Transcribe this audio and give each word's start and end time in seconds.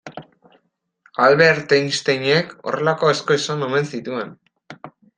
Albert 1.25 1.77
Einsteinek 1.77 2.57
horrelako 2.71 3.13
asko 3.15 3.39
esan 3.39 3.71
omen 3.71 3.91
zituen. 3.95 4.37